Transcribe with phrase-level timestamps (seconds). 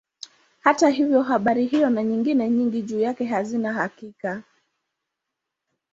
[0.59, 4.43] Hata hivyo habari hiyo na nyingine nyingi juu yake hazina hakika.